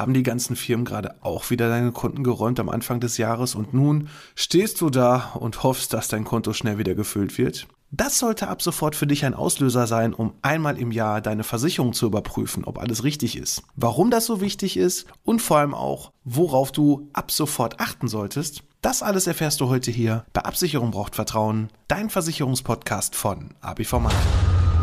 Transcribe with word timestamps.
haben 0.00 0.14
die 0.14 0.22
ganzen 0.22 0.56
Firmen 0.56 0.84
gerade 0.84 1.14
auch 1.22 1.50
wieder 1.50 1.68
deine 1.68 1.92
Konten 1.92 2.24
geräumt 2.24 2.58
am 2.58 2.68
Anfang 2.68 3.00
des 3.00 3.18
Jahres 3.18 3.54
und 3.54 3.74
nun 3.74 4.08
stehst 4.34 4.80
du 4.80 4.90
da 4.90 5.32
und 5.34 5.62
hoffst, 5.62 5.92
dass 5.92 6.08
dein 6.08 6.24
Konto 6.24 6.52
schnell 6.52 6.78
wieder 6.78 6.94
gefüllt 6.94 7.38
wird? 7.38 7.68
Das 7.92 8.18
sollte 8.18 8.48
ab 8.48 8.62
sofort 8.62 8.94
für 8.94 9.06
dich 9.06 9.24
ein 9.24 9.34
Auslöser 9.34 9.86
sein, 9.86 10.14
um 10.14 10.32
einmal 10.42 10.78
im 10.78 10.92
Jahr 10.92 11.20
deine 11.20 11.42
Versicherung 11.42 11.92
zu 11.92 12.06
überprüfen, 12.06 12.64
ob 12.64 12.78
alles 12.78 13.02
richtig 13.02 13.36
ist. 13.36 13.62
Warum 13.74 14.10
das 14.10 14.26
so 14.26 14.40
wichtig 14.40 14.76
ist 14.76 15.06
und 15.24 15.42
vor 15.42 15.58
allem 15.58 15.74
auch, 15.74 16.12
worauf 16.24 16.70
du 16.70 17.10
ab 17.12 17.32
sofort 17.32 17.80
achten 17.80 18.06
solltest, 18.06 18.62
das 18.80 19.02
alles 19.02 19.26
erfährst 19.26 19.60
du 19.60 19.68
heute 19.68 19.90
hier 19.90 20.24
bei 20.32 20.42
Absicherung 20.42 20.92
braucht 20.92 21.16
Vertrauen, 21.16 21.68
dein 21.88 22.10
Versicherungspodcast 22.10 23.16
von 23.16 23.50
ABV 23.60 23.94
Makler. 23.94 24.20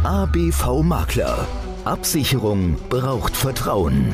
ABV 0.03 0.83
Makler. 0.83 1.47
Absicherung 1.85 2.75
braucht 2.89 3.35
Vertrauen. 3.35 4.13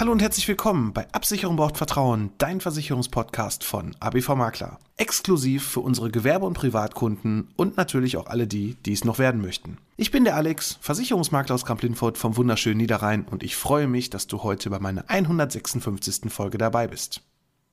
Hallo 0.00 0.12
und 0.12 0.22
herzlich 0.22 0.46
willkommen 0.46 0.92
bei 0.92 1.08
Absicherung 1.10 1.56
braucht 1.56 1.76
Vertrauen, 1.76 2.30
dein 2.38 2.60
Versicherungspodcast 2.60 3.64
von 3.64 3.96
ABV 3.98 4.36
Makler. 4.36 4.78
Exklusiv 4.96 5.66
für 5.66 5.80
unsere 5.80 6.12
Gewerbe- 6.12 6.46
und 6.46 6.54
Privatkunden 6.54 7.48
und 7.56 7.76
natürlich 7.76 8.16
auch 8.16 8.28
alle 8.28 8.46
die, 8.46 8.76
die 8.86 8.92
es 8.92 9.04
noch 9.04 9.18
werden 9.18 9.40
möchten. 9.40 9.78
Ich 9.96 10.12
bin 10.12 10.22
der 10.22 10.36
Alex, 10.36 10.78
Versicherungsmakler 10.80 11.52
aus 11.52 11.64
Kamp-Lindfort 11.64 12.16
vom 12.16 12.36
wunderschönen 12.36 12.76
Niederrhein 12.76 13.24
und 13.24 13.42
ich 13.42 13.56
freue 13.56 13.88
mich, 13.88 14.08
dass 14.08 14.28
du 14.28 14.44
heute 14.44 14.70
bei 14.70 14.78
meiner 14.78 15.02
156. 15.08 16.30
Folge 16.32 16.58
dabei 16.58 16.86
bist. 16.86 17.22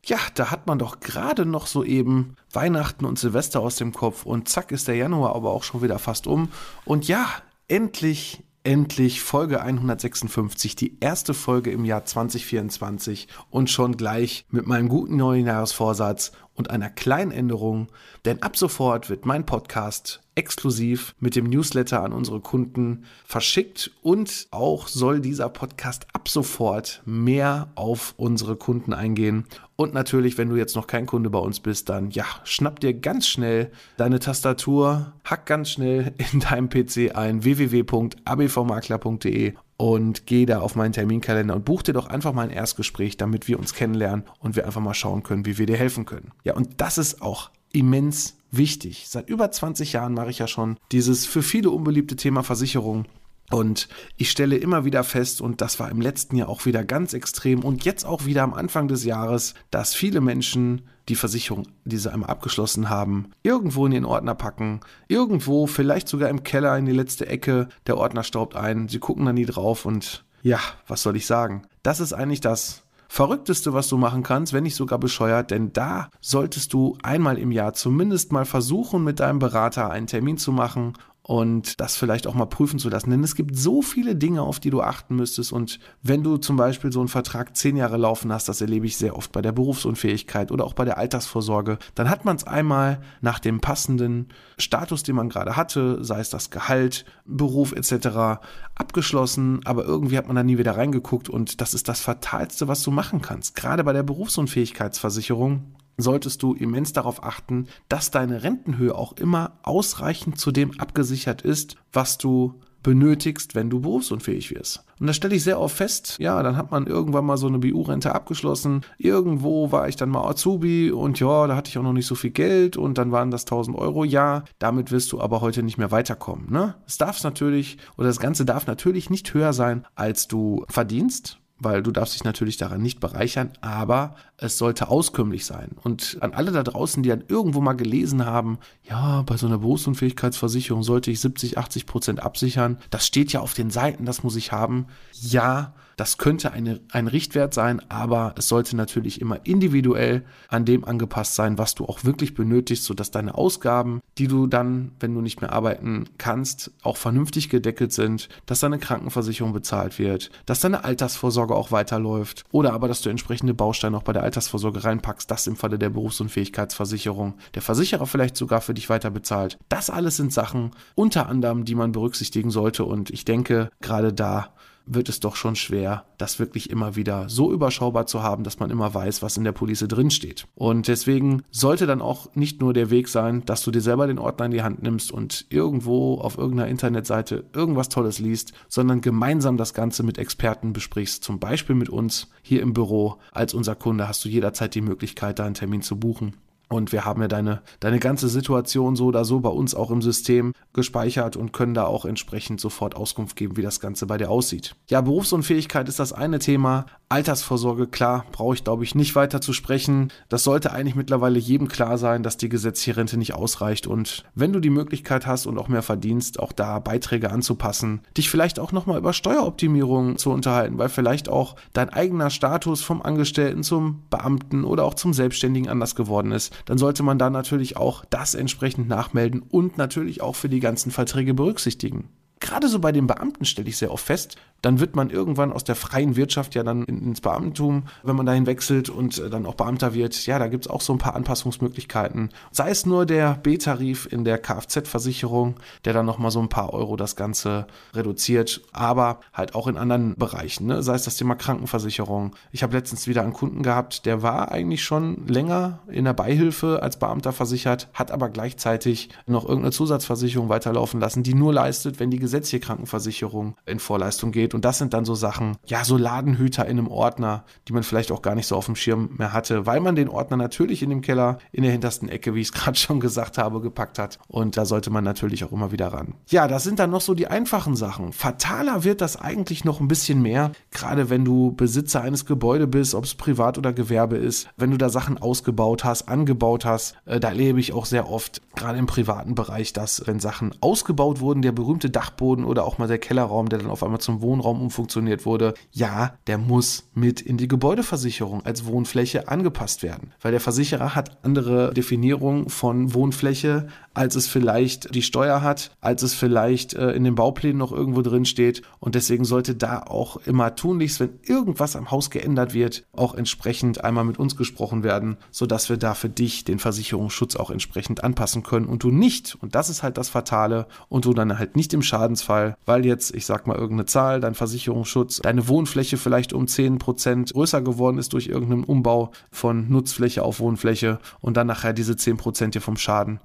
Ja, 0.04 0.18
da 0.34 0.50
hat 0.50 0.66
man 0.66 0.80
doch 0.80 1.02
gerade 1.02 1.46
noch 1.46 1.68
so 1.68 1.84
eben 1.84 2.38
Weihnachten 2.52 3.06
und 3.06 3.20
Silvester 3.20 3.60
aus 3.60 3.76
dem 3.76 3.94
Kopf 3.94 4.26
und 4.26 4.50
zack 4.50 4.72
ist 4.72 4.88
der 4.88 4.96
Januar 4.96 5.36
aber 5.36 5.52
auch 5.52 5.62
schon 5.62 5.84
wieder 5.84 6.00
fast 6.00 6.26
um. 6.26 6.50
Und 6.86 7.08
ja, 7.08 7.28
endlich 7.68 8.42
endlich 8.66 9.22
Folge 9.22 9.62
156, 9.62 10.76
die 10.76 10.98
erste 11.00 11.34
Folge 11.34 11.72
im 11.72 11.86
Jahr 11.86 12.04
2024 12.04 13.28
und 13.52 13.70
schon 13.70 13.96
gleich 13.96 14.46
mit 14.50 14.66
meinem 14.66 14.90
guten 14.90 15.18
neuen 15.18 15.46
Jahresvorsatz 15.46 16.32
und 16.56 16.72
einer 16.72 16.90
kleinen 16.90 17.32
Änderung, 17.32 17.90
denn 18.26 18.42
ab 18.42 18.58
sofort 18.58 19.10
wird 19.10 19.26
mein 19.26 19.46
Podcast 19.46 20.25
exklusiv 20.36 21.16
mit 21.20 21.36
dem 21.36 21.46
Newsletter 21.46 22.04
an 22.04 22.14
unsere 22.14 22.42
Kunden 22.42 23.06
verschickt 23.26 23.90
und 24.02 24.48
auch 24.52 24.88
soll 24.88 25.22
dieser 25.22 25.50
Podcast 25.50 26.06
ab 26.14 26.30
sofort 26.30 27.02
mehr 27.06 27.72
auf 27.76 28.14
unsere 28.18 28.56
Kunden 28.56 28.94
eingehen. 28.94 29.46
Und 29.78 29.94
natürlich, 29.94 30.38
wenn 30.38 30.48
du 30.50 30.56
jetzt 30.56 30.76
noch 30.76 30.88
kein 30.88 31.06
Kunde 31.06 31.30
bei 31.30 31.40
uns 31.40 31.60
bist, 31.60 31.90
dann 31.90 32.10
ja, 32.12 32.24
schnapp 32.44 32.80
dir 32.80 32.94
ganz 32.94 33.28
schnell 33.28 33.72
deine 33.98 34.20
Tastatur, 34.20 35.12
hack 35.24 35.46
ganz 35.46 35.72
schnell 35.72 36.14
in 36.32 36.40
deinem 36.42 36.70
PC 36.70 37.16
ein 37.16 37.44
www.abvmakler.de 37.44 39.54
und 39.78 40.26
geh 40.26 40.46
da 40.46 40.60
auf 40.60 40.76
meinen 40.76 40.94
Terminkalender 40.94 41.56
und 41.56 41.66
buch 41.66 41.82
dir 41.82 41.94
doch 41.94 42.08
einfach 42.08 42.34
mal 42.34 42.44
ein 42.44 42.52
Erstgespräch, 42.52 43.18
damit 43.18 43.48
wir 43.48 43.60
uns 43.60 43.74
kennenlernen 43.74 44.26
und 44.40 44.56
wir 44.56 44.66
einfach 44.66 44.82
mal 44.82 44.94
schauen 44.94 45.24
können, 45.24 45.46
wie 45.46 45.58
wir 45.58 45.66
dir 45.66 45.78
helfen 45.78 46.06
können. 46.06 46.32
Ja, 46.44 46.54
und 46.54 46.70
das 46.78 46.98
ist 46.98 47.22
auch 47.22 47.50
immens 47.74 48.38
wichtig. 48.58 49.06
Seit 49.08 49.30
über 49.30 49.52
20 49.52 49.94
Jahren 49.94 50.14
mache 50.14 50.30
ich 50.30 50.40
ja 50.40 50.48
schon 50.48 50.78
dieses 50.92 51.26
für 51.26 51.42
viele 51.42 51.70
unbeliebte 51.72 52.16
Thema 52.16 52.44
Versicherung. 52.44 53.06
Und 53.52 53.88
ich 54.18 54.32
stelle 54.32 54.58
immer 54.58 54.86
wieder 54.86 55.04
fest, 55.04 55.40
und 55.40 55.62
das 55.62 55.80
war 55.80 55.92
im 55.92 56.02
letzten 56.02 56.36
Jahr 56.36 56.50
auch 56.50 56.66
wieder 56.66 56.84
ganz 56.84 57.14
extrem 57.14 57.64
und 57.64 57.86
jetzt 57.86 58.04
auch 58.04 58.26
wieder 58.26 58.42
am 58.42 58.56
Anfang 58.56 58.88
des 58.88 59.04
Jahres, 59.04 59.54
dass 59.70 59.94
viele 59.94 60.20
Menschen 60.20 60.82
die 61.10 61.16
Versicherung, 61.16 61.68
die 61.84 61.98
sie 61.98 62.12
einmal 62.12 62.32
abgeschlossen 62.32 62.90
haben, 62.90 63.30
irgendwo 63.44 63.86
in 63.86 63.92
den 63.92 64.06
Ordner 64.06 64.34
packen, 64.34 64.80
irgendwo, 65.08 65.68
vielleicht 65.68 66.08
sogar 66.08 66.30
im 66.30 66.42
Keller 66.42 66.76
in 66.76 66.88
die 66.88 66.92
letzte 66.92 67.28
Ecke, 67.28 67.70
der 67.86 67.98
Ordner 67.98 68.24
staubt 68.24 68.56
ein, 68.56 68.88
sie 68.88 68.98
gucken 68.98 69.26
da 69.26 69.34
nie 69.34 69.46
drauf 69.46 69.86
und 69.86 70.26
ja, 70.42 70.60
was 70.88 71.04
soll 71.04 71.16
ich 71.16 71.28
sagen? 71.28 71.64
Das 71.84 72.00
ist 72.00 72.14
eigentlich 72.14 72.42
das, 72.42 72.84
Verrückteste, 73.08 73.74
was 73.74 73.88
du 73.88 73.98
machen 73.98 74.24
kannst, 74.24 74.54
wenn 74.54 74.64
nicht 74.64 74.76
sogar 74.76 75.00
bescheuert, 75.00 75.52
denn 75.52 75.74
da 75.74 76.10
solltest 76.22 76.74
du 76.74 76.98
einmal 77.04 77.38
im 77.38 77.52
Jahr 77.52 77.74
zumindest 77.74 78.32
mal 78.32 78.46
versuchen, 78.46 79.04
mit 79.04 79.20
deinem 79.20 79.40
Berater 79.40 79.90
einen 79.90 80.08
Termin 80.08 80.38
zu 80.38 80.52
machen 80.52 80.94
und 81.28 81.82
das 81.82 81.98
vielleicht 81.98 82.28
auch 82.28 82.36
mal 82.36 82.46
prüfen 82.46 82.78
zu 82.78 82.88
lassen. 82.88 83.10
Denn 83.10 83.24
es 83.24 83.34
gibt 83.34 83.58
so 83.58 83.82
viele 83.82 84.16
Dinge, 84.16 84.44
auf 84.44 84.60
die 84.60 84.70
du 84.70 84.82
achten 84.82 85.16
müsstest. 85.16 85.52
Und 85.52 85.80
wenn 86.04 86.22
du 86.22 86.38
zum 86.38 86.56
Beispiel 86.56 86.92
so 86.92 87.00
einen 87.00 87.08
Vertrag 87.08 87.58
zehn 87.58 87.78
Jahre 87.78 87.98
laufen 87.98 88.32
hast, 88.32 88.48
das 88.48 88.62
erlebe 88.62 88.86
ich 88.86 88.96
sehr 88.98 89.18
oft 89.18 89.32
bei 89.32 89.42
der 89.42 89.52
Berufsunfähigkeit 89.52 90.52
oder 90.52 90.66
auch 90.66 90.74
bei 90.74 90.86
der 90.86 91.00
Altersvorsorge, 91.00 91.80
dann 91.96 92.12
hat 92.12 92.26
man 92.26 92.36
es 92.36 92.44
einmal 92.44 93.02
nach 93.22 93.40
dem 93.40 93.60
passenden 93.60 94.28
Status, 94.60 95.02
den 95.02 95.16
man 95.16 95.30
gerade 95.30 95.56
hatte, 95.56 96.04
sei 96.04 96.20
es 96.20 96.30
das 96.30 96.52
Gehalt, 96.52 97.06
Beruf 97.26 97.72
etc., 97.72 98.44
abgeschlossen, 98.76 99.62
aber 99.66 99.84
irgendwie 99.84 100.20
hat 100.20 100.28
man 100.28 100.36
da 100.36 100.44
nie 100.44 100.60
wieder 100.60 100.78
reingeguckt 100.78 101.28
und 101.28 101.60
das 101.60 101.74
ist 101.74 101.88
das 101.88 102.02
Fatalste, 102.02 102.68
was 102.68 102.84
du 102.84 102.92
machen 102.92 103.24
kannst. 103.24 103.56
Gerade 103.56 103.84
bei 103.84 103.94
der 103.94 104.04
Berufsunfähigkeitsversicherung 104.04 105.74
solltest 105.98 106.44
du 106.44 106.54
immens 106.54 106.94
darauf 106.94 107.24
achten, 107.24 107.68
dass 107.90 108.12
deine 108.12 108.44
Rentenhöhe 108.44 108.96
auch 108.96 109.14
immer 109.14 109.60
ausreichend 109.64 110.40
zu 110.40 110.52
dem 110.52 110.80
abgesichert 110.80 111.42
ist, 111.42 111.76
was 111.92 112.18
du 112.18 112.60
benötigst, 112.86 113.56
wenn 113.56 113.72
du 113.72 113.82
berufsunfähig 113.82 114.52
wirst. 114.52 114.84
Und 115.00 115.08
da 115.08 115.14
stelle 115.14 115.34
ich 115.34 115.44
sehr 115.44 115.60
oft 115.60 115.76
fest, 115.76 116.18
ja, 116.20 116.42
dann 116.44 116.56
hat 116.56 116.70
man 116.70 116.86
irgendwann 116.86 117.26
mal 117.26 117.36
so 117.36 117.48
eine 117.48 117.58
BU-Rente 117.58 118.14
abgeschlossen. 118.14 118.82
Irgendwo 119.00 119.72
war 119.72 119.90
ich 119.90 119.96
dann 119.96 120.10
mal 120.10 120.30
Azubi 120.30 120.92
und 120.92 121.20
ja, 121.20 121.48
da 121.48 121.56
hatte 121.56 121.70
ich 121.70 121.80
auch 121.80 121.84
noch 121.84 121.94
nicht 121.94 122.06
so 122.06 122.14
viel 122.14 122.30
Geld 122.30 122.78
und 122.78 123.00
dann 123.00 123.12
waren 123.12 123.32
das 123.32 123.46
1000 123.46 123.76
Euro. 123.76 124.04
Ja, 124.04 124.44
damit 124.60 124.92
wirst 124.92 125.12
du 125.12 125.20
aber 125.20 125.42
heute 125.42 125.64
nicht 125.64 125.80
mehr 125.80 125.90
weiterkommen. 125.90 126.52
Ne? 126.52 126.76
Es 126.86 127.00
darf 127.00 127.24
natürlich, 127.24 127.80
oder 127.98 128.08
das 128.08 128.20
Ganze 128.20 128.46
darf 128.46 128.68
natürlich 128.68 129.10
nicht 129.10 129.34
höher 129.34 129.54
sein, 129.54 129.84
als 129.96 130.28
du 130.28 130.64
verdienst 130.70 131.40
weil 131.58 131.82
du 131.82 131.92
darfst 131.92 132.14
dich 132.16 132.24
natürlich 132.24 132.58
daran 132.58 132.82
nicht 132.82 133.00
bereichern, 133.00 133.52
aber 133.62 134.16
es 134.38 134.58
sollte 134.58 134.90
auskömmlich 134.90 135.46
sein. 135.46 135.72
Und 135.84 136.18
an 136.20 136.34
alle 136.34 136.52
da 136.52 136.64
draußen, 136.64 137.02
die 137.02 137.10
dann 137.10 137.24
irgendwo 137.28 137.62
mal 137.62 137.74
gelesen 137.74 138.26
haben, 138.26 138.60
ja, 138.84 139.22
bei 139.22 139.38
so 139.38 139.48
einer 139.48 139.60
Berufsunfähigkeitsversicherung 139.60 140.84
sollte 140.84 141.12
ich 141.12 141.22
70, 141.22 141.58
80 141.58 141.86
Prozent 141.86 142.24
absichern. 142.24 142.78
Das 142.90 143.06
steht 143.08 143.32
ja 143.32 143.40
auf 143.40 143.54
den 143.54 143.70
Seiten, 143.70 144.06
das 144.06 144.24
muss 144.24 144.36
ich 144.36 144.52
haben. 144.52 144.88
Ja, 145.14 145.74
das 145.96 146.18
könnte 146.18 146.52
eine, 146.52 146.82
ein 146.92 147.08
Richtwert 147.08 147.54
sein, 147.54 147.82
aber 147.90 148.34
es 148.38 148.48
sollte 148.48 148.76
natürlich 148.76 149.22
immer 149.22 149.46
individuell 149.46 150.24
an 150.50 150.66
dem 150.66 150.86
angepasst 150.86 151.36
sein, 151.36 151.58
was 151.58 151.76
du 151.76 151.86
auch 151.86 152.04
wirklich 152.04 152.34
benötigst, 152.34 152.84
sodass 152.84 153.12
deine 153.12 153.36
Ausgaben, 153.36 154.02
die 154.18 154.28
du 154.28 154.48
dann, 154.48 154.92
wenn 155.00 155.14
du 155.14 155.22
nicht 155.22 155.42
mehr 155.42 155.54
arbeiten 155.54 156.06
kannst, 156.18 156.72
auch 156.84 156.98
vernünftig 156.98 157.50
gedeckelt 157.50 157.94
sind, 157.94 158.30
dass 158.46 158.60
deine 158.60 158.80
Krankenversicherung 158.80 159.54
bezahlt 159.54 160.00
wird, 160.00 160.32
dass 160.46 160.60
deine 160.60 160.84
Altersvorsorge 160.84 161.56
auch 161.56 161.72
weiterläuft 161.72 162.44
oder 162.52 162.74
aber, 162.74 162.88
dass 162.88 163.02
du 163.02 163.10
entsprechende 163.10 163.54
Bausteine 163.54 163.98
auch 163.98 164.04
bei 164.04 164.14
der 164.14 164.24
Altersvorsorge 164.24 164.84
reinpackst, 164.84 165.30
das 165.30 165.48
im 165.48 165.56
Falle 165.56 165.80
der 165.80 165.90
Berufsunfähigkeitsversicherung, 165.90 167.36
der 167.54 167.62
Versicherer 167.62 168.06
vielleicht 168.06 168.38
sogar 168.38 168.62
für 168.62 168.74
dich 168.74 168.90
weiter 168.90 169.12
bezahlt. 169.12 169.58
Das 169.70 169.90
alles 169.90 170.18
sind 170.18 170.34
Sachen 170.34 170.72
unter 170.96 171.28
anderem, 171.28 171.66
die 171.66 171.76
man 171.76 171.92
berücksichtigen 171.92 172.52
sollte 172.52 172.86
und 172.86 173.10
ich 173.10 173.26
denke, 173.26 173.70
gerade 173.82 174.14
da 174.14 174.55
wird 174.86 175.10
es 175.10 175.20
doch 175.20 175.36
schon 175.36 175.56
schwer, 175.56 176.06
das 176.18 176.40
wirklich 176.40 176.70
immer 176.70 176.96
wieder 176.96 177.30
so 177.30 177.52
überschaubar 177.52 178.06
zu 178.06 178.24
haben, 178.24 178.44
dass 178.44 178.60
man 178.60 178.70
immer 178.70 178.94
weiß, 178.94 179.22
was 179.22 179.38
in 179.38 179.44
der 179.44 179.52
Police 179.52 179.86
drinsteht. 179.88 180.48
Und 180.56 180.88
deswegen 180.88 181.44
sollte 181.52 181.88
dann 181.88 182.02
auch 182.02 182.34
nicht 182.36 182.62
nur 182.62 182.74
der 182.74 182.90
Weg 182.90 183.08
sein, 183.08 183.44
dass 183.46 183.64
du 183.64 183.72
dir 183.72 183.82
selber 183.82 184.08
den 184.08 184.20
Ordner 184.20 184.46
in 184.46 184.52
die 184.52 184.64
Hand 184.64 184.84
nimmst 184.84 185.12
und 185.12 185.46
irgendwo 185.50 186.16
auf 186.16 186.38
irgendeiner 186.38 186.70
Internetseite 186.70 187.46
irgendwas 187.54 187.90
Tolles 187.90 188.20
liest, 188.20 188.54
sondern 188.68 189.02
gemeinsam 189.02 189.58
das 189.58 189.74
Ganze 189.74 190.04
mit 190.04 190.18
Experten 190.18 190.74
besprichst, 190.74 191.24
zum 191.24 191.40
Beispiel 191.40 191.76
mit 191.76 191.90
uns 191.90 192.30
hier 192.42 192.62
im 192.62 192.74
Büro. 192.74 193.18
Als 193.32 193.54
unser 193.54 193.76
Kunde 193.76 194.08
hast 194.08 194.24
du 194.26 194.30
jederzeit 194.30 194.76
die 194.76 194.82
Möglichkeit, 194.82 195.40
da 195.40 195.46
einen 195.46 195.56
Termin 195.56 195.82
zu 195.82 196.00
buchen. 196.00 196.36
Und 196.68 196.92
wir 196.92 197.06
haben 197.06 197.22
ja 197.22 197.28
deine, 197.28 197.62
deine 197.80 198.00
ganze 198.00 198.28
Situation 198.28 198.96
so 198.96 199.06
oder 199.06 199.24
so 199.24 199.40
bei 199.40 199.50
uns 199.50 199.76
auch 199.76 199.92
im 199.92 200.02
System 200.02 200.54
gespeichert 200.74 201.38
und 201.38 201.54
können 201.54 201.76
da 201.76 201.86
auch 201.86 202.06
entsprechend 202.06 202.60
sofort 202.60 202.96
Auskunft 202.96 203.36
geben, 203.36 203.56
wie 203.56 203.62
das 203.62 203.80
Ganze 203.80 204.08
bei 204.08 204.18
dir 204.18 204.32
aussieht. 204.32 204.76
Ja, 204.90 205.02
Berufsunfähigkeit 205.02 205.88
ist 205.88 206.00
das 206.00 206.12
eine 206.12 206.40
Thema. 206.40 206.88
Altersvorsorge, 207.08 207.86
klar, 207.86 208.26
brauche 208.32 208.56
ich 208.56 208.64
glaube 208.64 208.84
ich 208.84 208.96
nicht 208.96 209.16
weiter 209.16 209.40
zu 209.40 209.54
sprechen. 209.54 210.12
Das 210.28 210.44
sollte 210.44 210.72
eigentlich 210.72 210.96
mittlerweile 210.96 211.38
jedem 211.38 211.68
klar 211.68 212.00
sein, 212.00 212.24
dass 212.24 212.38
die 212.38 212.50
gesetzliche 212.50 212.98
Rente 212.98 213.18
nicht 213.18 213.36
ausreicht. 213.36 213.86
Und 213.86 214.24
wenn 214.34 214.52
du 214.52 214.60
die 214.60 214.72
Möglichkeit 214.72 215.28
hast 215.28 215.46
und 215.46 215.60
auch 215.60 215.68
mehr 215.68 215.84
verdienst, 215.84 216.40
auch 216.40 216.52
da 216.52 216.80
Beiträge 216.80 217.32
anzupassen, 217.32 218.02
dich 218.18 218.30
vielleicht 218.30 218.60
auch 218.60 218.72
nochmal 218.72 218.98
über 218.98 219.14
Steueroptimierung 219.14 220.18
zu 220.18 220.32
unterhalten, 220.32 220.80
weil 220.80 220.90
vielleicht 220.90 221.30
auch 221.30 221.56
dein 221.74 221.90
eigener 221.90 222.32
Status 222.32 222.82
vom 222.82 223.04
Angestellten 223.04 223.62
zum 223.62 224.02
Beamten 224.10 224.64
oder 224.64 224.84
auch 224.84 224.96
zum 224.96 225.14
Selbstständigen 225.14 225.70
anders 225.70 225.94
geworden 225.94 226.32
ist 226.32 226.55
dann 226.66 226.78
sollte 226.78 227.04
man 227.04 227.20
da 227.20 227.30
natürlich 227.30 227.78
auch 227.78 228.06
das 228.06 228.36
entsprechend 228.36 228.88
nachmelden 228.88 229.42
und 229.42 229.78
natürlich 229.78 230.22
auch 230.22 230.36
für 230.36 230.50
die 230.50 230.60
ganzen 230.60 230.92
Verträge 230.92 231.34
berücksichtigen. 231.34 232.10
Gerade 232.40 232.68
so 232.68 232.80
bei 232.80 232.92
den 232.92 233.08
Beamten 233.08 233.46
stelle 233.46 233.70
ich 233.70 233.78
sehr 233.78 233.92
oft 233.92 234.06
fest, 234.06 234.38
dann 234.66 234.80
wird 234.80 234.96
man 234.96 235.12
irgendwann 235.12 235.54
aus 235.54 235.64
der 235.64 235.76
freien 235.76 236.16
Wirtschaft 236.16 236.56
ja 236.56 236.64
dann 236.64 236.86
ins 236.86 237.22
Beamtentum, 237.22 237.84
wenn 238.02 238.16
man 238.16 238.26
dahin 238.26 238.48
wechselt 238.48 238.90
und 238.90 239.20
äh, 239.20 239.30
dann 239.30 239.46
auch 239.46 239.54
Beamter 239.54 239.94
wird. 239.94 240.26
Ja, 240.26 240.40
da 240.40 240.48
gibt 240.48 240.66
es 240.66 240.72
auch 240.72 240.82
so 240.82 240.92
ein 240.92 240.98
paar 240.98 241.16
Anpassungsmöglichkeiten. 241.16 242.30
Sei 242.52 242.72
es 242.72 242.86
nur 242.86 243.06
der 243.06 243.36
B-Tarif 243.36 244.08
in 244.12 244.26
der 244.26 244.40
Kfz-Versicherung, 244.40 245.58
der 245.86 245.94
dann 245.94 246.08
nochmal 246.08 246.32
so 246.32 246.40
ein 246.40 246.50
paar 246.50 246.74
Euro 246.74 246.96
das 246.96 247.16
Ganze 247.16 247.68
reduziert, 247.94 248.62
aber 248.74 249.20
halt 249.34 249.54
auch 249.54 249.68
in 249.68 249.78
anderen 249.78 250.16
Bereichen, 250.16 250.66
ne? 250.66 250.82
sei 250.82 250.96
es 250.96 251.04
das 251.04 251.18
Thema 251.18 251.36
Krankenversicherung. 251.36 252.36
Ich 252.52 252.64
habe 252.64 252.76
letztens 252.76 253.06
wieder 253.06 253.22
einen 253.22 253.34
Kunden 253.34 253.62
gehabt, 253.62 254.08
der 254.08 254.24
war 254.24 254.52
eigentlich 254.52 254.84
schon 254.84 255.28
länger 255.28 255.80
in 255.88 256.06
der 256.06 256.14
Beihilfe 256.14 256.82
als 256.82 256.98
Beamter 256.98 257.34
versichert, 257.34 257.88
hat 257.94 258.10
aber 258.10 258.30
gleichzeitig 258.30 259.10
noch 259.28 259.44
irgendeine 259.44 259.74
Zusatzversicherung 259.74 260.50
weiterlaufen 260.50 261.00
lassen, 261.00 261.22
die 261.22 261.36
nur 261.36 261.54
leistet, 261.54 262.00
wenn 262.00 262.10
die 262.10 262.18
gesetzliche 262.26 262.60
Krankenversicherung 262.60 263.56
in 263.66 263.80
Vorleistung 263.80 264.32
geht 264.32 264.54
und 264.56 264.66
das 264.66 264.80
sind 264.80 264.94
dann 264.94 265.06
so 265.06 265.14
Sachen, 265.16 265.58
ja, 265.66 265.86
so 265.86 265.96
Ladenhüter 265.98 266.66
in 266.66 266.80
einem 266.80 266.88
Ordner, 266.88 267.46
die 267.68 267.74
man 267.74 267.84
vielleicht 267.84 268.12
auch 268.12 268.24
gar 268.24 268.34
nicht 268.34 268.48
so 268.48 268.56
auf 268.56 268.66
dem 268.66 268.76
Schirm 268.76 269.12
mehr 269.18 269.32
hatte, 269.32 269.66
weil 269.68 269.80
man 269.80 269.96
den 269.96 270.10
Ordner 270.10 270.38
natürlich 270.38 270.82
in 270.82 270.90
dem 270.90 271.02
Keller 271.02 271.38
in 271.52 271.64
der 271.64 271.72
hintersten 271.72 272.10
Ecke, 272.10 272.34
wie 272.34 272.42
ich 272.42 272.48
es 272.48 272.54
gerade 272.54 272.78
schon 272.78 273.00
gesagt 273.00 273.38
habe, 273.38 273.62
gepackt 273.62 274.00
hat. 274.00 274.18
Und 274.28 274.58
da 274.58 274.66
sollte 274.66 274.90
man 274.90 275.04
natürlich 275.04 275.44
auch 275.44 275.52
immer 275.52 275.72
wieder 275.72 275.88
ran. 275.88 276.16
Ja, 276.30 276.48
das 276.48 276.64
sind 276.64 276.80
dann 276.80 276.90
noch 276.90 277.02
so 277.02 277.14
die 277.14 277.28
einfachen 277.28 277.76
Sachen. 277.76 278.12
Fataler 278.12 278.84
wird 278.84 279.02
das 279.02 279.18
eigentlich 279.18 279.66
noch 279.66 279.80
ein 279.80 279.88
bisschen 279.88 280.22
mehr, 280.22 280.52
gerade 280.72 281.10
wenn 281.10 281.24
du 281.24 281.54
Besitzer 281.56 282.02
eines 282.02 282.26
Gebäudes 282.26 282.70
bist, 282.72 282.96
ob 282.96 283.04
es 283.04 283.16
privat 283.16 283.58
oder 283.58 283.72
Gewerbe 283.72 284.18
ist, 284.18 284.48
wenn 284.58 284.72
du 284.72 284.78
da 284.78 284.90
Sachen 284.90 285.18
ausgebaut 285.18 285.84
hast, 285.84 286.10
angebaut 286.10 286.66
hast. 286.66 286.96
Äh, 287.06 287.20
da 287.20 287.30
erlebe 287.30 287.60
ich 287.60 287.74
auch 287.74 287.86
sehr 287.86 288.10
oft, 288.10 288.42
gerade 288.56 288.80
im 288.80 288.88
privaten 288.88 289.36
Bereich, 289.36 289.74
dass 289.74 290.08
wenn 290.08 290.20
Sachen 290.20 290.56
ausgebaut 290.62 291.20
wurden, 291.20 291.42
der 291.42 291.52
berühmte 291.52 291.90
Dachboden 292.16 292.46
oder 292.46 292.66
auch 292.66 292.78
mal 292.78 292.88
der 292.88 292.98
Kellerraum, 292.98 293.50
der 293.50 293.60
dann 293.60 293.70
auf 293.70 293.84
einmal 293.84 294.00
zum 294.00 294.22
Wohnraum 294.22 294.62
umfunktioniert 294.62 295.26
wurde, 295.26 295.54
ja, 295.72 296.16
der 296.28 296.38
muss 296.38 296.90
mit 296.94 297.22
in 297.22 297.38
die 297.38 297.48
Gebäudeversicherung 297.48 298.46
als 298.46 298.66
Wohnfläche 298.66 299.28
angepasst 299.28 299.84
werden. 299.84 300.14
Weil 300.22 300.32
der 300.32 300.42
Versicherer 300.42 300.96
hat 300.96 301.24
andere 301.24 301.74
Definierungen 301.74 302.50
von 302.50 302.94
Wohnfläche, 302.94 303.68
als 303.96 304.16
es 304.16 304.28
vielleicht 304.28 304.94
die 304.94 305.02
Steuer 305.02 305.42
hat, 305.42 305.72
als 305.82 306.04
es 306.04 306.14
vielleicht 306.14 306.74
äh, 306.74 306.92
in 306.92 307.04
den 307.04 307.16
Bauplänen 307.16 307.58
noch 307.58 307.72
irgendwo 307.72 308.02
drin 308.02 308.26
steht. 308.26 308.62
Und 308.80 308.96
deswegen 308.96 309.26
sollte 309.26 309.56
da 309.56 309.80
auch 309.80 310.18
immer 310.26 310.56
tunlichst, 310.56 311.00
wenn 311.00 311.20
irgendwas 311.24 311.76
am 311.76 311.92
Haus 311.92 312.10
geändert 312.10 312.54
wird, 312.54 312.86
auch 312.94 313.16
entsprechend 313.16 313.84
einmal 313.84 314.04
mit 314.04 314.20
uns 314.20 314.36
gesprochen 314.36 314.84
werden, 314.84 315.18
sodass 315.32 315.70
wir 315.70 315.78
da 315.78 315.94
für 315.94 316.10
dich 316.10 316.44
den 316.44 316.60
Versicherungsschutz 316.60 317.36
auch 317.36 317.50
entsprechend 317.50 318.04
anpassen 318.04 318.44
können 318.44 318.68
und 318.68 318.84
du 318.84 318.92
nicht, 318.92 319.38
und 319.42 319.56
das 319.56 319.70
ist 319.70 319.82
halt 319.82 319.98
das 319.98 320.10
Fatale, 320.10 320.68
und 320.90 321.06
du 321.06 321.14
dann 321.14 321.40
halt 321.40 321.56
nicht 321.56 321.74
im 321.74 321.82
Schadensfall, 321.82 322.58
weil 322.66 322.86
jetzt, 322.86 323.16
ich 323.16 323.26
sag 323.26 323.48
mal 323.48 323.56
irgendeine 323.56 323.86
Zahl, 323.86 324.20
dein 324.20 324.36
Versicherungsschutz, 324.36 325.22
deine 325.22 325.48
Wohnfläche 325.48 325.98
vielleicht 325.98 326.34
um 326.34 326.46
10% 326.46 327.34
größer 327.34 327.62
geworden 327.62 327.98
ist 327.98 328.14
durch 328.14 328.28
irgendeinen 328.28 328.64
Umbau 328.64 329.12
von 329.32 329.70
Nutzfläche 329.70 330.24
auf 330.24 330.40
Wohnfläche 330.40 331.00
und 331.22 331.38
dann 331.38 331.48
nachher 331.48 331.74
diese 331.74 331.94
10% 331.94 332.50
dir 332.50 332.62
vom 332.62 332.78
Schaden 332.78 333.20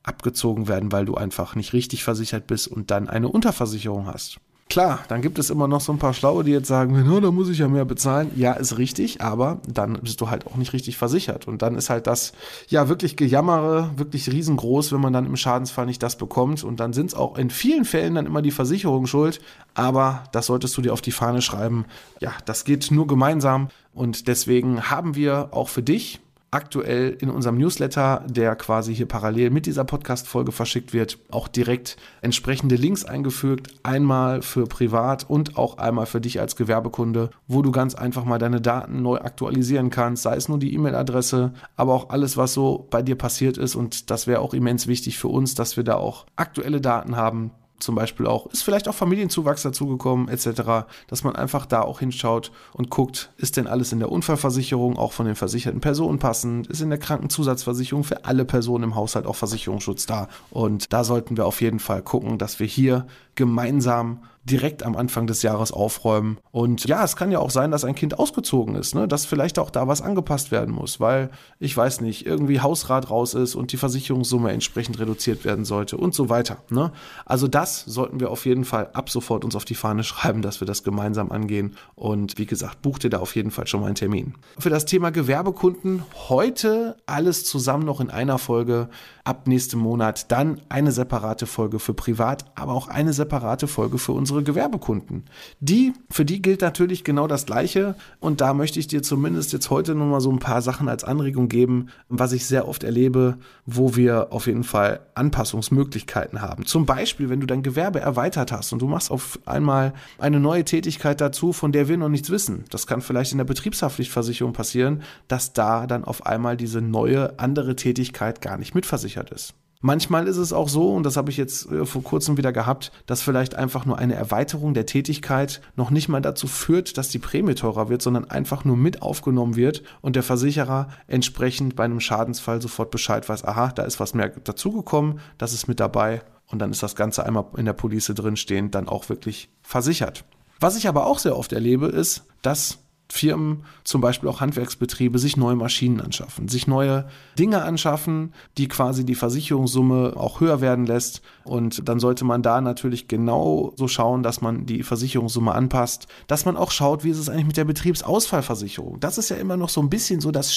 abgezogen 0.61 0.69
werden, 0.69 0.93
weil 0.93 1.05
du 1.05 1.15
einfach 1.15 1.55
nicht 1.55 1.73
richtig 1.73 2.05
versichert 2.05 2.47
bist 2.47 2.69
und 2.69 2.91
dann 2.91 3.09
eine 3.09 3.29
Unterversicherung 3.29 4.07
hast. 4.07 4.39
Klar, 4.69 5.01
dann 5.09 5.21
gibt 5.21 5.41
es 5.41 5.51
immer 5.51 5.67
noch 5.67 5.81
so 5.81 5.91
ein 5.91 5.99
paar 5.99 6.15
Schlaue, 6.15 6.45
die 6.45 6.53
jetzt 6.53 6.69
sagen, 6.69 7.05
no, 7.05 7.19
da 7.19 7.33
muss 7.33 7.49
ich 7.49 7.59
ja 7.59 7.67
mehr 7.67 7.85
bezahlen. 7.85 8.31
Ja, 8.37 8.53
ist 8.53 8.79
richtig, 8.79 9.21
aber 9.21 9.59
dann 9.67 9.95
bist 9.95 10.21
du 10.21 10.31
halt 10.31 10.47
auch 10.47 10.55
nicht 10.55 10.73
richtig 10.73 10.97
versichert. 10.97 11.49
Und 11.49 11.63
dann 11.63 11.75
ist 11.75 11.91
halt 11.91 12.07
das, 12.07 12.33
ja, 12.69 12.89
wirklich 12.89 13.17
Gejammere, 13.17 13.91
wirklich 13.97 14.31
riesengroß, 14.31 14.93
wenn 14.93 15.01
man 15.01 15.13
dann 15.13 15.27
im 15.27 15.37
Schadensfall 15.37 15.87
nicht 15.87 16.01
das 16.05 16.17
bekommt. 16.17 16.63
Und 16.63 16.79
dann 16.79 16.93
sind 16.93 17.07
es 17.07 17.15
auch 17.15 17.37
in 17.37 17.51
vielen 17.51 17.85
Fällen 17.85 18.15
dann 18.15 18.27
immer 18.27 18.43
die 18.43 18.53
Versicherung 18.53 19.09
schuld. 19.09 19.41
Aber 19.75 20.23
das 20.31 20.47
solltest 20.47 20.77
du 20.77 20.83
dir 20.83 20.93
auf 20.93 21.01
die 21.01 21.11
Fahne 21.11 21.43
schreiben. 21.43 21.85
Ja, 22.21 22.33
das 22.45 22.63
geht 22.63 22.93
nur 22.93 23.09
gemeinsam. 23.09 23.71
Und 23.93 24.29
deswegen 24.29 24.89
haben 24.89 25.17
wir 25.17 25.49
auch 25.51 25.69
für 25.69 25.83
dich 25.83 26.21
aktuell 26.51 27.17
in 27.21 27.31
unserem 27.31 27.59
Newsletter, 27.59 28.25
der 28.29 28.57
quasi 28.57 28.95
hier 28.95 29.07
parallel 29.07 29.51
mit 29.51 29.67
dieser 29.67 29.85
Podcast-Folge 29.85 30.53
verschickt 30.53 30.93
wird, 30.93 31.19
auch 31.31 31.49
direkt 31.49 31.97
entsprechende 32.23 32.75
Links 32.75 33.05
eingefügt. 33.05 33.69
Einmal 33.83 34.43
für 34.43 34.67
privat 34.67 35.29
und 35.29 35.57
auch 35.57 35.79
einmal 35.79 36.07
für 36.07 36.21
dich 36.21 36.41
als 36.41 36.57
Gewerbekunde, 36.57 37.31
wo 37.47 37.63
du 37.63 37.71
ganz 37.71 37.95
einfach 37.95 38.25
mal 38.25 38.39
deine 38.39 38.61
Daten 38.61 39.03
neu 39.03 39.19
aktualisieren 39.19 39.91
kannst. 39.91 40.25
Sei 40.25 40.35
es 40.35 40.49
nur 40.49 40.59
die 40.59 40.75
E-Mail-Adresse, 40.75 41.53
aber 41.77 41.95
auch 41.95 42.11
alles, 42.11 42.37
was 42.37 42.53
so 42.53 42.87
bei 42.91 43.03
dir 43.03 43.17
passiert 43.17 43.57
ist. 43.57 43.77
Und 43.77 44.11
das 44.11 44.27
wäre 44.27 44.41
auch 44.41 44.55
immens 44.55 44.87
wichtig 44.87 45.19
für 45.19 45.29
uns, 45.29 45.55
dass 45.55 45.77
wir 45.77 45.85
da 45.85 45.97
auch 45.97 46.27
aktuelle 46.37 46.81
Daten 46.81 47.17
haben, 47.17 47.53
zum 47.81 47.95
Beispiel 47.95 48.27
auch, 48.27 48.47
ist 48.47 48.63
vielleicht 48.63 48.89
auch 48.89 48.95
Familienzuwachs 48.95 49.63
dazugekommen, 49.63 50.29
etc., 50.29 50.87
dass 51.09 51.25
man 51.25 51.37
einfach 51.37 51.67
da 51.67 51.83
auch 51.83 52.01
hinschaut 52.01 52.53
und 52.73 52.91
guckt, 52.91 53.31
ist 53.37 53.57
denn 53.57 53.67
alles 53.67 53.93
in 53.93 53.99
der 53.99 54.13
Unfallversicherung 54.13 54.97
auch 54.97 55.13
von 55.13 55.27
den 55.27 55.35
versicherten 55.35 55.81
Personen 55.81 56.19
passend, 56.19 56.67
ist 56.69 56.81
in 56.81 56.91
der 56.91 56.99
Krankenzusatzversicherung 56.99 58.05
für 58.05 58.25
alle 58.25 58.45
Personen 58.45 58.85
im 58.85 58.95
Haushalt 58.95 59.27
auch 59.27 59.37
Versicherungsschutz 59.37 60.07
da. 60.07 60.29
Und 60.51 60.93
da 60.93 61.05
sollten 61.05 61.37
wir 61.37 61.47
auf 61.47 61.61
jeden 61.61 61.81
Fall 61.81 62.03
gucken, 62.03 62.39
dass 62.39 62.61
wir 62.61 62.67
hier 62.67 63.07
gemeinsam 63.35 64.23
direkt 64.43 64.83
am 64.83 64.97
Anfang 64.97 65.27
des 65.27 65.43
Jahres 65.43 65.71
aufräumen. 65.71 66.39
Und 66.51 66.87
ja, 66.87 67.05
es 67.05 67.15
kann 67.15 67.31
ja 67.31 67.39
auch 67.39 67.51
sein, 67.51 67.71
dass 67.71 67.85
ein 67.85 67.95
Kind 67.95 68.19
ausgezogen 68.19 68.75
ist, 68.75 68.95
ne? 68.95 69.07
dass 69.07 69.27
vielleicht 69.27 69.59
auch 69.59 69.71
da 69.71 69.87
was 69.87 70.01
angepasst 70.01 70.51
werden 70.51 70.75
muss, 70.75 70.99
weil 70.99 71.31
ich 71.59 71.77
weiß 71.77 72.01
nicht, 72.01 72.25
irgendwie 72.25 72.61
Hausrat 72.61 73.11
raus 73.11 73.35
ist 73.35 73.55
und 73.55 73.73
die 73.73 73.77
Versicherungssumme 73.77 74.51
entsprechend 74.51 74.99
reduziert 74.99 75.45
werden 75.45 75.65
sollte 75.65 75.99
und 75.99 76.15
so 76.15 76.31
weiter. 76.31 76.59
Ne? 76.71 76.91
Also 77.27 77.49
das 77.49 77.85
sollten 77.85 78.19
wir 78.19 78.31
auf 78.31 78.47
jeden 78.47 78.65
Fall 78.65 78.89
ab 78.95 79.11
sofort 79.11 79.45
uns 79.45 79.55
auf 79.55 79.67
die 79.67 79.75
Fahne 79.75 80.05
schreiben, 80.05 80.41
dass 80.41 80.61
wir 80.61 80.67
das 80.67 80.85
gemeinsam 80.85 81.31
angehen. 81.31 81.77
Und 81.95 82.39
wie 82.39 82.47
gesagt, 82.47 82.81
bucht 82.81 83.05
ihr 83.05 83.11
da 83.11 83.19
auf 83.19 83.37
jeden 83.37 83.51
Fall 83.51 83.67
schon 83.67 83.81
mal 83.81 83.87
einen 83.87 83.95
Termin. 83.95 84.35
Für 84.59 84.71
das 84.71 84.87
Thema 84.87 85.11
Gewerbekunden 85.11 86.03
heute 86.29 86.97
alles 87.05 87.45
zusammen 87.45 87.85
noch 87.85 88.01
in 88.01 88.09
einer 88.09 88.39
Folge 88.39 88.89
ab 89.25 89.47
nächstem 89.47 89.81
Monat. 89.81 90.33
Dann 90.33 90.61
eine 90.69 90.93
separate 90.93 91.47
Folge 91.47 91.79
für 91.79 91.95
privat, 91.95 92.47
aber 92.55 92.73
auch 92.73 92.89
eine 92.89 93.13
separate 93.13 93.69
Folge 93.69 93.99
für 93.99 94.13
unsere 94.31 94.45
Gewerbekunden. 94.45 95.25
Die, 95.61 95.93
für 96.11 96.25
die 96.25 96.41
gilt 96.41 96.61
natürlich 96.61 97.05
genau 97.05 97.27
das 97.27 97.47
Gleiche. 97.47 97.97
Und 98.21 98.41
da 98.41 98.55
möchte 98.55 98.79
ich 98.79 98.87
dir 98.87 99.03
zumindest 99.03 99.53
jetzt 99.53 99.71
heute 99.71 99.95
nochmal 99.95 100.21
so 100.21 100.31
ein 100.31 100.39
paar 100.39 100.63
Sachen 100.63 100.89
als 100.89 101.05
Anregung 101.05 101.49
geben, 101.49 101.89
was 102.09 102.33
ich 102.33 102.47
sehr 102.47 102.69
oft 102.69 102.85
erlebe, 102.85 103.39
wo 103.67 103.97
wir 103.97 104.33
auf 104.33 104.47
jeden 104.47 104.65
Fall 104.65 105.01
Anpassungsmöglichkeiten 105.15 106.41
haben. 106.41 106.65
Zum 106.65 106.87
Beispiel, 106.87 107.29
wenn 107.29 107.41
du 107.41 107.47
dein 107.47 107.63
Gewerbe 107.63 108.01
erweitert 108.01 108.53
hast 108.53 108.73
und 108.73 108.81
du 108.81 108.87
machst 108.87 109.11
auf 109.11 109.39
einmal 109.47 109.93
eine 110.19 110.41
neue 110.41 110.65
Tätigkeit 110.65 111.21
dazu, 111.21 111.53
von 111.53 111.73
der 111.73 111.89
wir 111.89 111.99
noch 111.99 112.09
nichts 112.09 112.31
wissen. 112.31 112.65
Das 112.71 112.87
kann 112.87 113.01
vielleicht 113.01 113.33
in 113.33 113.39
der 113.39 113.45
Betriebshaftpflichtversicherung 113.45 114.53
passieren, 114.53 115.03
dass 115.29 115.53
da 115.53 115.87
dann 115.87 116.05
auf 116.05 116.27
einmal 116.27 116.57
diese 116.57 116.81
neue 116.81 117.39
andere 117.39 117.77
Tätigkeit 117.77 118.41
gar 118.41 118.59
nicht 118.59 118.75
mitversichert 118.75 119.31
ist. 119.31 119.55
Manchmal 119.83 120.27
ist 120.27 120.37
es 120.37 120.53
auch 120.53 120.69
so, 120.69 120.93
und 120.93 121.05
das 121.05 121.17
habe 121.17 121.31
ich 121.31 121.39
jetzt 121.39 121.71
äh, 121.71 121.87
vor 121.87 122.03
kurzem 122.03 122.37
wieder 122.37 122.53
gehabt, 122.53 122.93
dass 123.07 123.23
vielleicht 123.23 123.55
einfach 123.55 123.87
nur 123.87 123.97
eine 123.99 124.15
Erweiterung 124.15 124.75
der 124.75 124.85
Tätigkeit 124.85 125.63
noch 125.75 125.91
nicht 125.91 126.09
mal 126.09 126.21
dazu 126.21 126.47
führt, 126.49 126.99
dass 126.99 127.09
die 127.09 127.19
Prämie 127.19 127.55
teurer 127.55 127.89
wird, 127.89 128.03
sondern 128.03 128.31
einfach 128.31 128.67
nur 128.67 128.77
mit 128.77 129.01
aufgenommen 129.01 129.57
wird 129.57 129.83
und 130.03 130.17
der 130.17 130.23
Versicherer 130.23 130.89
entsprechend 131.07 131.77
bei 131.77 131.85
einem 131.85 132.01
Schadensfall 132.01 132.61
sofort 132.61 132.91
Bescheid 132.91 133.27
weiß, 133.27 133.47
aha, 133.47 133.69
da 133.69 133.85
ist 133.85 134.01
was 134.01 134.13
mehr 134.13 134.29
dazugekommen, 134.29 135.21
das 135.39 135.55
ist 135.55 135.67
mit 135.67 135.81
dabei 135.81 136.21
und 136.49 136.59
dann 136.59 136.73
ist 136.73 136.83
das 136.83 136.95
Ganze 136.95 137.25
einmal 137.25 137.47
in 137.57 137.65
der 137.65 137.73
Police 137.73 138.13
drinstehend 138.15 138.75
dann 138.75 138.87
auch 138.87 139.09
wirklich 139.09 139.49
versichert. 139.63 140.25
Was 140.59 140.77
ich 140.77 140.89
aber 140.89 141.07
auch 141.07 141.19
sehr 141.19 141.39
oft 141.39 141.55
erlebe, 141.55 141.87
ist, 141.87 142.27
dass 142.43 142.81
Firmen, 143.13 143.65
zum 143.85 144.01
Beispiel 144.01 144.29
auch 144.29 144.41
Handwerksbetriebe, 144.41 145.19
sich 145.19 145.37
neue 145.37 145.57
Maschinen 145.57 146.01
anschaffen, 146.01 146.49
sich 146.49 146.67
neue 146.67 147.09
Dinge 147.39 147.63
anschaffen, 147.63 148.33
die 148.57 148.69
quasi 148.69 149.05
die 149.05 149.15
Versicherungssumme 149.15 150.15
auch 150.17 150.41
höher 150.41 150.61
werden 150.61 150.87
lässt. 150.87 151.23
Und 151.45 151.89
dann 151.89 151.99
sollte 151.99 152.25
man 152.25 152.43
da 152.43 152.61
natürlich 152.61 153.09
genau 153.09 153.73
so 153.77 153.89
schauen, 153.89 154.23
dass 154.23 154.41
man 154.41 154.67
die 154.67 154.83
Versicherungssumme 154.83 155.53
anpasst, 155.53 156.07
dass 156.29 156.45
man 156.45 156.57
auch 156.57 156.71
schaut, 156.71 157.03
wie 157.03 157.11
ist 157.11 157.19
es 157.19 157.29
eigentlich 157.29 157.47
mit 157.47 157.57
der 157.57 157.65
Betriebsausfallversicherung. 157.65 159.01
Das 159.01 159.19
ist 159.19 159.29
ja 159.31 159.37
immer 159.37 159.57
noch 159.57 159.69
so 159.69 159.81
ein 159.81 159.91
bisschen 159.91 160.21
so 160.21 160.31
das 160.31 160.55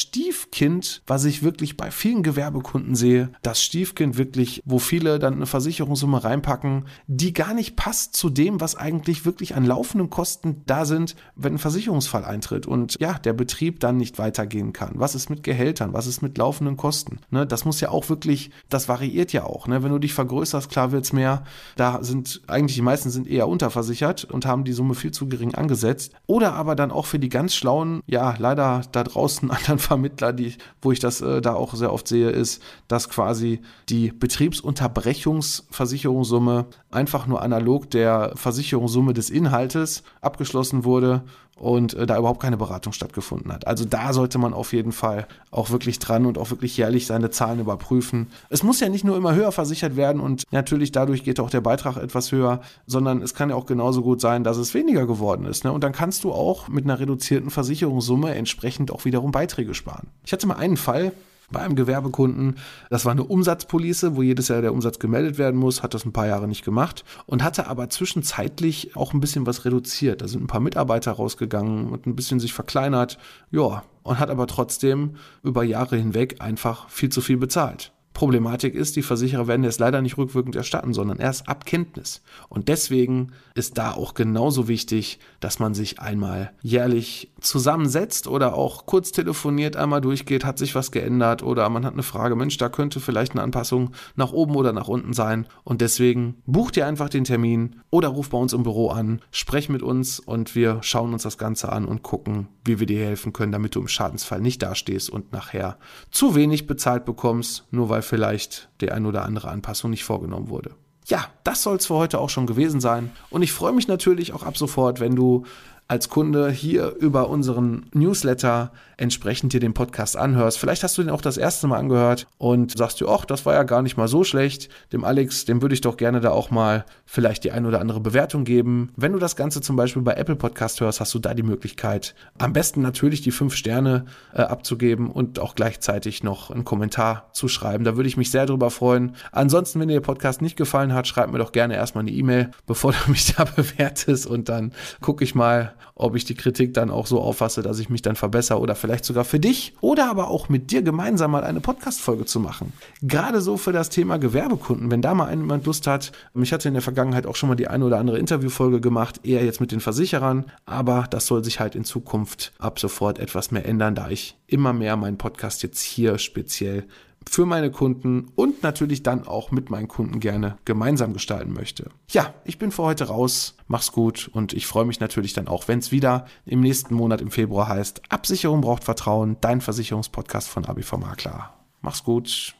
Stiefkind, 0.54 1.02
was 1.08 1.26
ich 1.26 1.44
wirklich 1.44 1.78
bei 1.78 1.92
vielen 1.92 2.24
Gewerbekunden 2.24 2.96
sehe. 2.96 3.30
Das 3.42 3.62
Stiefkind 3.62 4.18
wirklich, 4.18 4.62
wo 4.66 4.80
viele 4.80 5.20
dann 5.20 5.34
eine 5.34 5.46
Versicherungssumme 5.48 6.24
reinpacken, 6.24 6.86
die 7.08 7.34
gar 7.34 7.54
nicht 7.54 7.76
passt 7.76 8.16
zu 8.16 8.30
dem, 8.30 8.62
was 8.62 8.76
eigentlich 8.76 9.26
wirklich 9.26 9.56
an 9.56 9.66
laufenden 9.66 10.10
Kosten 10.10 10.62
da 10.66 10.86
sind, 10.86 11.16
wenn 11.36 11.56
ein 11.56 11.60
Versicherungsfall 11.60 12.26
eintritt 12.26 12.44
eintritt 12.44 12.68
und 12.68 12.98
ja, 13.00 13.14
der 13.20 13.34
Betrieb 13.34 13.80
dann 13.80 13.98
nicht 13.98 14.20
weitergehen 14.20 14.74
kann. 14.74 14.94
Was 14.96 15.16
ist 15.16 15.30
mit 15.30 15.44
Gehältern? 15.44 15.94
Was 15.94 16.08
ist 16.08 16.22
mit 16.22 16.38
laufenden 16.38 16.78
Kosten? 16.78 17.20
Ne, 17.32 17.46
das 17.46 17.66
muss 17.66 17.82
ja 17.82 17.90
auch 17.90 18.10
wirklich, 18.10 18.52
das 18.70 18.90
variiert 18.90 19.34
ja 19.34 19.44
auch. 19.44 19.68
Ne? 19.68 19.84
Wenn 19.84 19.92
du 19.92 20.00
dich 20.00 20.14
vergrößerst, 20.14 20.70
klar 20.70 20.92
wird 20.92 21.06
es 21.06 21.14
mehr. 21.14 21.44
Da 21.76 22.04
sind 22.04 22.42
eigentlich 22.48 22.76
die 22.76 22.82
meisten 22.82 23.10
sind 23.10 23.28
eher 23.28 23.48
unterversichert 23.48 24.26
und 24.26 24.46
haben 24.46 24.64
die 24.64 24.74
Summe 24.74 24.96
viel 24.96 25.12
zu 25.12 25.28
gering 25.28 25.56
angesetzt. 25.56 26.14
Oder 26.28 26.54
aber 26.54 26.76
dann 26.76 26.92
auch 26.92 27.06
für 27.06 27.20
die 27.20 27.30
ganz 27.30 27.56
schlauen, 27.56 28.02
ja, 28.08 28.36
leider 28.38 28.82
da 28.92 29.04
draußen 29.04 29.50
anderen 29.64 29.80
Vermittler, 29.80 30.34
die, 30.34 30.43
wo 30.82 30.92
ich 30.92 31.00
das 31.00 31.22
äh, 31.22 31.40
da 31.42 31.54
auch 31.54 31.74
sehr 31.74 31.94
oft 31.94 32.06
sehe, 32.08 32.30
ist, 32.30 32.62
dass 32.88 33.10
quasi 33.10 33.62
die 33.90 34.12
Betriebsunterbrechungsversicherungssumme 34.12 36.66
einfach 36.92 37.26
nur 37.28 37.42
analog 37.42 37.90
der 37.90 38.34
Versicherungssumme 38.36 39.14
des 39.14 39.30
Inhaltes 39.30 40.04
abgeschlossen 40.22 40.84
wurde 40.84 41.24
und 41.56 41.94
äh, 41.94 42.06
da 42.06 42.18
überhaupt 42.18 42.42
keine 42.42 42.58
Beratung 42.58 42.94
stattgefunden 42.94 43.52
hat. 43.52 43.68
Also 43.68 43.86
da 43.86 44.14
sollte 44.14 44.38
man 44.38 44.54
auf 44.54 44.74
jeden 44.74 44.92
Fall 44.92 45.28
auch 45.52 45.70
wirklich 45.70 46.00
dran 46.00 46.26
und 46.26 46.38
auch 46.38 46.50
wirklich 46.50 46.78
jährlich 46.78 47.06
seine 47.06 47.30
Zahlen 47.30 47.60
überprüfen. 47.60 48.28
Es 48.50 48.64
muss 48.64 48.80
ja 48.80 48.90
nicht 48.90 49.04
nur 49.04 49.16
immer 49.18 49.36
höher 49.36 49.52
versichert 49.52 49.96
werden 49.96 50.22
und 50.22 50.44
natürlich 50.52 50.92
dadurch 50.92 51.24
geht 51.24 51.40
auch 51.40 51.50
der 51.50 51.62
Beitrag 51.62 51.98
etwas 51.98 52.32
höher, 52.32 52.62
sondern 52.88 53.22
es 53.22 53.34
kann 53.34 53.50
ja 53.50 53.56
auch 53.56 53.66
genauso 53.66 54.02
gut 54.02 54.20
sein, 54.20 54.44
dass 54.44 54.58
es 54.58 54.74
weniger 54.74 55.06
geworden 55.06 55.46
ist. 55.46 55.64
Ne? 55.64 55.72
Und 55.72 55.84
dann 55.84 55.92
kannst 55.92 56.24
du 56.24 56.32
auch 56.32 56.68
mit 56.68 56.86
einer 56.86 57.00
reduzierten 57.00 57.50
Versicherungssumme 57.50 58.34
entsprechend 58.34 58.92
auch 58.92 59.06
wiederum 59.06 59.32
Beiträge 59.32 59.74
sparen. 59.74 60.08
Ich 60.26 60.34
hatte 60.34 60.48
mal 60.48 60.56
einen 60.56 60.78
Fall, 60.78 61.14
bei 61.52 61.62
einem 61.62 61.76
Gewerbekunden. 61.76 62.56
Das 62.90 63.06
war 63.06 63.12
eine 63.12 63.24
Umsatzpolice, 63.24 64.16
wo 64.16 64.22
jedes 64.22 64.48
Jahr 64.48 64.62
der 64.62 64.74
Umsatz 64.74 65.00
gemeldet 65.00 65.38
werden 65.38 65.60
muss, 65.60 65.84
hat 65.84 65.94
das 65.94 66.06
ein 66.06 66.14
paar 66.14 66.28
Jahre 66.28 66.48
nicht 66.48 66.66
gemacht 66.66 67.04
und 67.26 67.44
hatte 67.44 67.68
aber 67.68 67.90
zwischenzeitlich 67.90 68.96
auch 68.96 69.14
ein 69.14 69.20
bisschen 69.20 69.46
was 69.46 69.66
reduziert. 69.66 70.22
Da 70.22 70.28
sind 70.28 70.44
ein 70.44 70.48
paar 70.48 70.60
Mitarbeiter 70.60 71.12
rausgegangen 71.12 71.90
und 71.90 72.06
ein 72.06 72.16
bisschen 72.16 72.40
sich 72.40 72.54
verkleinert. 72.54 73.18
Ja, 73.52 73.84
und 74.04 74.20
hat 74.20 74.30
aber 74.30 74.48
trotzdem 74.48 75.16
über 75.44 75.64
Jahre 75.64 75.96
hinweg 75.96 76.42
einfach 76.42 76.90
viel 76.90 77.10
zu 77.10 77.22
viel 77.22 77.38
bezahlt. 77.38 77.94
Problematik 78.14 78.76
ist, 78.76 78.96
die 78.96 79.02
Versicherer 79.02 79.48
werden 79.48 79.66
es 79.66 79.80
leider 79.80 80.02
nicht 80.02 80.18
rückwirkend 80.18 80.56
erstatten, 80.56 80.94
sondern 80.94 81.18
erst 81.18 81.50
ab 81.50 81.66
Kenntnis. 81.66 82.22
Und 82.48 82.68
deswegen 82.68 83.32
ist 83.56 83.78
da 83.78 83.92
auch 83.92 84.14
genauso 84.14 84.68
wichtig, 84.68 85.20
dass 85.40 85.60
man 85.60 85.74
sich 85.74 86.00
einmal 86.00 86.52
jährlich 86.62 87.32
zusammensetzt 87.42 88.28
oder 88.28 88.54
auch 88.54 88.86
kurz 88.86 89.12
telefoniert, 89.12 89.76
einmal 89.76 90.02
durchgeht, 90.02 90.46
hat 90.46 90.60
sich 90.60 90.76
was 90.76 90.92
geändert 90.92 91.44
oder 91.44 91.68
man 91.70 91.86
hat 91.86 91.94
eine 91.94 92.04
Frage, 92.04 92.36
Mensch, 92.36 92.58
da 92.58 92.70
könnte 92.70 93.00
vielleicht 93.00 93.34
eine 93.34 93.42
Anpassung 93.42 93.92
nach 94.16 94.32
oben 94.32 94.56
oder 94.56 94.74
nach 94.74 94.88
unten 94.88 95.14
sein. 95.14 95.48
Und 95.64 95.82
deswegen 95.82 96.36
bucht 96.46 96.78
ihr 96.78 96.86
einfach 96.86 97.10
den 97.10 97.24
Termin 97.24 97.82
oder 97.90 98.10
ruft 98.10 98.32
bei 98.32 98.38
uns 98.38 98.54
im 98.54 98.64
Büro 98.64 98.90
an, 98.90 99.22
sprech 99.32 99.70
mit 99.70 99.82
uns 99.82 100.20
und 100.20 100.56
wir 100.56 100.80
schauen 100.82 101.14
uns 101.14 101.24
das 101.24 101.40
Ganze 101.40 101.72
an 101.72 101.86
und 101.86 102.04
gucken, 102.04 102.48
wie 102.64 102.80
wir 102.80 102.88
dir 102.88 103.04
helfen 103.04 103.34
können, 103.34 103.52
damit 103.52 103.76
du 103.76 103.82
im 103.82 103.88
Schadensfall 103.88 104.40
nicht 104.40 104.62
dastehst 104.62 105.10
und 105.10 105.32
nachher 105.32 105.78
zu 106.12 106.36
wenig 106.36 106.68
bezahlt 106.68 107.06
bekommst, 107.06 107.66
nur 107.72 107.90
weil 107.90 108.03
vielleicht 108.04 108.70
die 108.82 108.92
ein 108.92 109.06
oder 109.06 109.26
andere 109.26 109.50
Anpassung 109.50 109.90
nicht 109.90 110.04
vorgenommen 110.04 110.50
wurde. 110.50 110.72
Ja, 111.08 111.28
das 111.44 111.64
soll 111.64 111.78
es 111.78 111.88
für 111.88 111.96
heute 111.96 112.20
auch 112.20 112.30
schon 112.30 112.48
gewesen 112.48 112.80
sein. 112.80 113.12
Und 113.30 113.42
ich 113.42 113.52
freue 113.52 113.74
mich 113.74 113.88
natürlich 113.88 114.34
auch 114.34 114.44
ab 114.44 114.58
sofort, 114.58 115.00
wenn 115.00 115.16
du 115.16 115.44
als 115.88 116.10
Kunde 116.10 116.50
hier 116.50 116.96
über 117.00 117.30
unseren 117.30 117.86
Newsletter 117.94 118.72
entsprechend 118.98 119.54
dir 119.54 119.60
den 119.60 119.74
Podcast 119.74 120.16
anhörst. 120.16 120.58
Vielleicht 120.58 120.84
hast 120.84 120.98
du 120.98 121.04
den 121.04 121.12
auch 121.12 121.22
das 121.22 121.38
erste 121.38 121.68
Mal 121.68 121.78
angehört 121.78 122.28
und 122.38 122.78
sagst 122.78 123.02
dir, 123.02 123.10
ach, 123.10 123.26
das 123.26 123.46
war 123.46 123.54
ja 123.54 123.64
gar 123.64 123.82
nicht 123.82 123.98
mal 123.98 124.08
so 124.08 124.24
schlecht. 124.24 124.70
Dem 124.92 125.04
Alex, 125.04 125.46
dem 125.46 125.62
würde 125.62 125.76
ich 125.76 125.82
doch 125.82 125.98
gerne 125.98 126.22
da 126.22 126.32
auch 126.32 126.52
mal 126.52 126.86
vielleicht 127.06 127.44
die 127.44 127.52
ein 127.52 127.66
oder 127.66 127.82
andere 127.82 128.00
Bewertung 128.00 128.46
geben. 128.46 128.92
Wenn 128.96 129.14
du 129.14 129.20
das 129.20 129.36
Ganze 129.36 129.62
zum 129.62 129.76
Beispiel 129.76 130.02
bei 130.02 130.14
Apple 130.14 130.36
Podcast 130.36 130.80
hörst, 130.80 131.00
hast 131.00 131.14
du 131.14 131.20
da 131.20 131.34
die 131.34 131.44
Möglichkeit, 131.44 132.16
am 132.38 132.54
besten 132.54 132.82
natürlich 132.82 133.22
die 133.22 133.32
fünf 133.32 133.56
Sterne 133.56 134.06
äh, 134.34 134.42
abzugeben 134.42 135.12
und 135.12 135.40
auch 135.40 135.56
gleichzeitig 135.56 136.24
noch 136.24 136.50
einen 136.50 136.64
Kommentar 136.64 137.30
zu 137.34 137.48
schreiben. 137.48 137.84
Da 137.84 137.98
würde 137.98 138.08
ich 138.08 138.18
mich 138.18 138.32
sehr 138.32 138.46
drüber 138.46 138.72
freuen. 138.72 139.16
Ansonsten, 139.32 139.80
wenn 139.80 139.90
dir 139.90 139.96
der 139.96 140.02
Podcast 140.02 140.42
nicht 140.42 140.56
gefallen 140.56 140.94
hat, 140.94 141.08
schreib 141.08 141.32
mir 141.32 141.40
doch 141.40 141.52
gerne 141.52 141.76
erstmal 141.76 142.04
eine 142.04 142.12
E-Mail, 142.12 142.52
bevor 142.66 142.94
du 142.94 142.98
mich 143.12 143.34
da 143.36 143.44
bewertest 143.44 144.26
und 144.28 144.50
dann 144.50 144.72
gucke 145.02 145.24
ich 145.24 145.36
mal, 145.36 145.73
ob 145.96 146.16
ich 146.16 146.26
die 146.26 146.36
Kritik 146.36 146.74
dann 146.74 146.90
auch 146.90 147.08
so 147.08 147.22
auffasse, 147.22 147.62
dass 147.62 147.80
ich 147.80 147.90
mich 147.90 148.02
dann 148.02 148.16
verbessere 148.16 148.60
oder 148.60 148.76
vielleicht 148.76 149.06
sogar 149.06 149.26
für 149.26 149.40
dich 149.40 149.74
oder 149.82 150.10
aber 150.10 150.30
auch 150.30 150.50
mit 150.50 150.72
dir 150.72 150.82
gemeinsam 150.82 151.32
mal 151.32 151.44
eine 151.44 151.62
Podcast-Folge 151.62 152.26
zu 152.26 152.40
machen. 152.40 152.74
Gerade 153.02 153.42
so 153.42 153.58
für 153.58 153.72
das 153.72 153.90
Thema 153.90 154.18
Gewerbekunden, 154.18 154.92
wenn 154.92 155.02
da 155.02 155.14
mal 155.14 155.30
jemand 155.30 155.66
Lust 155.66 155.88
hat. 155.88 156.12
Ich 156.36 156.54
hatte 156.54 156.68
in 156.68 156.74
der 156.74 156.84
Vergangenheit 156.84 157.26
auch 157.26 157.36
schon 157.36 157.50
mal 157.50 157.56
die 157.56 157.68
eine 157.68 157.86
oder 157.86 158.00
andere 158.00 158.20
Interviewfolge 158.20 158.82
gemacht, 158.82 159.22
eher 159.24 159.44
jetzt 159.44 159.62
mit 159.62 159.72
den 159.72 159.80
Versicherern, 159.80 160.46
aber 160.66 161.08
das 161.10 161.28
soll 161.28 161.44
sich 161.44 161.60
halt 161.60 161.76
in 161.76 161.84
Zukunft 161.84 162.54
ab 162.60 162.80
sofort 162.80 163.20
etwas 163.20 163.52
mehr 163.52 163.66
ändern, 163.66 163.96
da 163.96 164.10
ich 164.10 164.38
immer 164.48 164.74
mehr 164.74 164.96
meinen 164.98 165.18
Podcast 165.18 165.64
jetzt 165.64 165.82
hier 165.82 166.18
speziell 166.18 166.86
für 167.30 167.46
meine 167.46 167.72
Kunden 167.72 168.32
und 168.36 168.64
natürlich 168.64 169.04
dann 169.04 169.28
auch 169.28 169.52
mit 169.52 169.70
meinen 169.70 169.88
Kunden 169.88 170.20
gerne 170.20 170.58
gemeinsam 170.66 171.14
gestalten 171.14 171.54
möchte. 171.54 171.90
Ja, 172.10 172.34
ich 172.46 172.58
bin 172.58 172.72
für 172.72 172.84
heute 172.84 173.06
raus. 173.06 173.56
Mach's 173.68 173.92
gut 173.92 174.30
und 174.34 174.54
ich 174.54 174.68
freue 174.68 174.86
mich 174.86 175.00
natürlich 175.00 175.34
dann 175.34 175.48
auch, 175.48 175.68
wenn 175.68 175.80
es 175.80 175.92
wieder 175.92 176.26
im 176.46 176.62
nächsten 176.62 176.96
Monat 176.96 177.22
im 177.22 177.32
Februar 177.32 177.68
heißt, 177.68 178.02
Absicherung 178.10 178.62
braucht 178.62 178.84
Vertrauen, 178.84 179.38
dein 179.42 179.62
Versicherungspodcast 179.62 180.50
von 180.50 180.66
ABV 180.66 180.98
Makler. 180.98 181.54
Mach's 181.82 182.04
gut. 182.04 182.56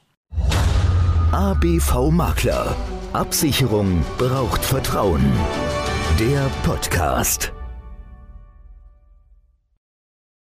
ABV 1.32 2.12
Makler. 2.12 2.76
Absicherung 3.14 4.04
braucht 4.18 4.64
Vertrauen. 4.66 5.24
Der 6.20 6.50
Podcast. 6.64 7.53